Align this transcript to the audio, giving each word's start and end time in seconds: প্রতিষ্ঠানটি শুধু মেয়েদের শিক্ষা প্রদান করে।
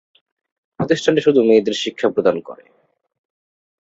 প্রতিষ্ঠানটি 0.79 1.21
শুধু 1.21 1.39
মেয়েদের 1.43 1.75
শিক্ষা 1.83 2.07
প্রদান 2.09 2.35
করে। 2.39 2.63